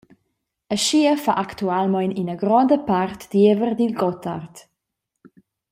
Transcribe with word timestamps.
Aschia 0.75 1.13
fa 1.23 1.33
actualmein 1.45 2.17
ina 2.21 2.35
gronda 2.41 2.77
part 2.89 3.19
diever 3.31 3.71
dil 3.79 3.93
Gottard. 4.01 4.53